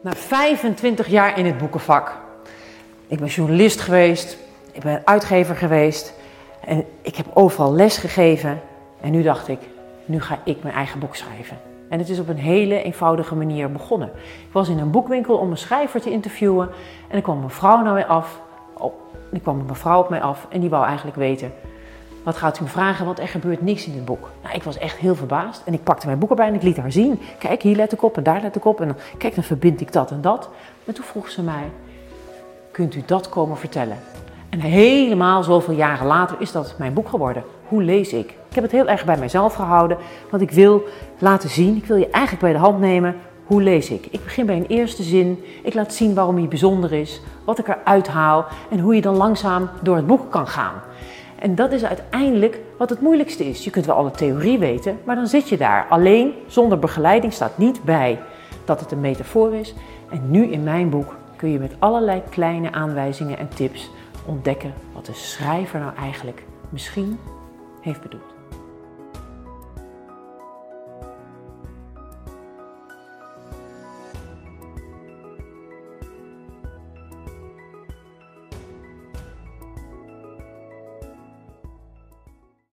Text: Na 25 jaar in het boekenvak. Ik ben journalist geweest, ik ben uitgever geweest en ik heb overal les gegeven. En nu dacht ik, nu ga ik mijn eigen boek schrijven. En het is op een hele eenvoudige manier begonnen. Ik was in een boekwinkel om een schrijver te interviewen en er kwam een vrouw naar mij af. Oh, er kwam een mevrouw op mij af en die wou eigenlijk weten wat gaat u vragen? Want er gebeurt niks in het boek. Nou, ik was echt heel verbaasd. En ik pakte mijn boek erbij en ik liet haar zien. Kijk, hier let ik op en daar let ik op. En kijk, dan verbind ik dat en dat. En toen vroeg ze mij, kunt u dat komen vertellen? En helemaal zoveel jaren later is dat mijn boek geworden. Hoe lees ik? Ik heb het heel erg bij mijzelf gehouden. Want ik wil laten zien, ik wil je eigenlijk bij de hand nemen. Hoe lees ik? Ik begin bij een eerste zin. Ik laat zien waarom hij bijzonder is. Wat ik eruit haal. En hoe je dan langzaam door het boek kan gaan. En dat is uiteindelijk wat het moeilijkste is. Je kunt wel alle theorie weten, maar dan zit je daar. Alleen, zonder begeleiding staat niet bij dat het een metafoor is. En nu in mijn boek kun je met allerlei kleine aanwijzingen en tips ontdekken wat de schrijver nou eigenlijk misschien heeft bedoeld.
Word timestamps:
Na 0.00 0.12
25 0.12 1.06
jaar 1.06 1.38
in 1.38 1.46
het 1.46 1.58
boekenvak. 1.58 2.18
Ik 3.06 3.18
ben 3.18 3.28
journalist 3.28 3.80
geweest, 3.80 4.38
ik 4.72 4.82
ben 4.82 5.02
uitgever 5.04 5.56
geweest 5.56 6.14
en 6.64 6.84
ik 7.02 7.16
heb 7.16 7.26
overal 7.34 7.72
les 7.72 7.96
gegeven. 7.96 8.60
En 9.00 9.10
nu 9.10 9.22
dacht 9.22 9.48
ik, 9.48 9.58
nu 10.04 10.20
ga 10.20 10.38
ik 10.44 10.62
mijn 10.62 10.74
eigen 10.74 11.00
boek 11.00 11.16
schrijven. 11.16 11.58
En 11.88 11.98
het 11.98 12.08
is 12.08 12.18
op 12.18 12.28
een 12.28 12.38
hele 12.38 12.82
eenvoudige 12.82 13.34
manier 13.34 13.72
begonnen. 13.72 14.10
Ik 14.46 14.52
was 14.52 14.68
in 14.68 14.78
een 14.78 14.90
boekwinkel 14.90 15.36
om 15.36 15.50
een 15.50 15.56
schrijver 15.56 16.00
te 16.00 16.10
interviewen 16.10 16.68
en 17.08 17.16
er 17.16 17.22
kwam 17.22 17.42
een 17.42 17.50
vrouw 17.50 17.82
naar 17.82 17.94
mij 17.94 18.06
af. 18.06 18.40
Oh, 18.74 18.94
er 19.32 19.40
kwam 19.40 19.58
een 19.58 19.66
mevrouw 19.66 20.00
op 20.00 20.08
mij 20.08 20.20
af 20.20 20.46
en 20.50 20.60
die 20.60 20.70
wou 20.70 20.86
eigenlijk 20.86 21.16
weten 21.16 21.52
wat 22.28 22.36
gaat 22.36 22.60
u 22.60 22.68
vragen? 22.68 23.04
Want 23.04 23.18
er 23.18 23.28
gebeurt 23.28 23.62
niks 23.62 23.86
in 23.86 23.94
het 23.94 24.04
boek. 24.04 24.30
Nou, 24.42 24.54
ik 24.54 24.62
was 24.62 24.78
echt 24.78 24.96
heel 24.96 25.14
verbaasd. 25.14 25.62
En 25.64 25.72
ik 25.72 25.82
pakte 25.82 26.06
mijn 26.06 26.18
boek 26.18 26.30
erbij 26.30 26.46
en 26.46 26.54
ik 26.54 26.62
liet 26.62 26.76
haar 26.76 26.92
zien. 26.92 27.20
Kijk, 27.38 27.62
hier 27.62 27.76
let 27.76 27.92
ik 27.92 28.02
op 28.02 28.16
en 28.16 28.22
daar 28.22 28.40
let 28.42 28.56
ik 28.56 28.64
op. 28.64 28.80
En 28.80 28.96
kijk, 29.18 29.34
dan 29.34 29.44
verbind 29.44 29.80
ik 29.80 29.92
dat 29.92 30.10
en 30.10 30.20
dat. 30.20 30.48
En 30.84 30.94
toen 30.94 31.04
vroeg 31.04 31.30
ze 31.30 31.42
mij, 31.42 31.70
kunt 32.72 32.94
u 32.94 33.02
dat 33.06 33.28
komen 33.28 33.56
vertellen? 33.56 33.96
En 34.48 34.60
helemaal 34.60 35.42
zoveel 35.42 35.74
jaren 35.74 36.06
later 36.06 36.36
is 36.38 36.52
dat 36.52 36.74
mijn 36.78 36.92
boek 36.92 37.08
geworden. 37.08 37.44
Hoe 37.68 37.82
lees 37.82 38.12
ik? 38.12 38.30
Ik 38.48 38.54
heb 38.54 38.62
het 38.62 38.72
heel 38.72 38.88
erg 38.88 39.04
bij 39.04 39.18
mijzelf 39.18 39.54
gehouden. 39.54 39.98
Want 40.30 40.42
ik 40.42 40.50
wil 40.50 40.82
laten 41.18 41.50
zien, 41.50 41.76
ik 41.76 41.84
wil 41.84 41.96
je 41.96 42.10
eigenlijk 42.10 42.42
bij 42.42 42.52
de 42.52 42.58
hand 42.58 42.80
nemen. 42.80 43.16
Hoe 43.44 43.62
lees 43.62 43.90
ik? 43.90 44.06
Ik 44.06 44.24
begin 44.24 44.46
bij 44.46 44.56
een 44.56 44.66
eerste 44.66 45.02
zin. 45.02 45.44
Ik 45.62 45.74
laat 45.74 45.94
zien 45.94 46.14
waarom 46.14 46.36
hij 46.36 46.48
bijzonder 46.48 46.92
is. 46.92 47.20
Wat 47.44 47.58
ik 47.58 47.68
eruit 47.68 48.08
haal. 48.08 48.44
En 48.70 48.78
hoe 48.78 48.94
je 48.94 49.00
dan 49.00 49.16
langzaam 49.16 49.68
door 49.82 49.96
het 49.96 50.06
boek 50.06 50.30
kan 50.30 50.46
gaan. 50.46 50.74
En 51.38 51.54
dat 51.54 51.72
is 51.72 51.84
uiteindelijk 51.84 52.60
wat 52.78 52.90
het 52.90 53.00
moeilijkste 53.00 53.44
is. 53.48 53.64
Je 53.64 53.70
kunt 53.70 53.86
wel 53.86 53.96
alle 53.96 54.10
theorie 54.10 54.58
weten, 54.58 54.98
maar 55.04 55.16
dan 55.16 55.26
zit 55.26 55.48
je 55.48 55.56
daar. 55.56 55.86
Alleen, 55.88 56.32
zonder 56.46 56.78
begeleiding 56.78 57.32
staat 57.32 57.58
niet 57.58 57.84
bij 57.84 58.18
dat 58.64 58.80
het 58.80 58.92
een 58.92 59.00
metafoor 59.00 59.54
is. 59.54 59.74
En 60.10 60.30
nu 60.30 60.46
in 60.46 60.62
mijn 60.62 60.90
boek 60.90 61.16
kun 61.36 61.50
je 61.50 61.58
met 61.58 61.74
allerlei 61.78 62.22
kleine 62.30 62.72
aanwijzingen 62.72 63.38
en 63.38 63.48
tips 63.48 63.90
ontdekken 64.26 64.72
wat 64.92 65.06
de 65.06 65.14
schrijver 65.14 65.80
nou 65.80 65.92
eigenlijk 65.96 66.42
misschien 66.70 67.18
heeft 67.80 68.02
bedoeld. 68.02 68.37